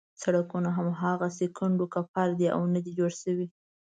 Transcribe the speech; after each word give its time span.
سړکونه 0.23 0.69
هماغسې 0.77 1.47
کنډو 1.57 1.85
کپر 1.95 2.27
دي 2.39 2.47
او 2.55 2.61
نه 2.73 2.79
دي 2.85 2.91
جوړ 2.99 3.11
شوي. 3.21 3.47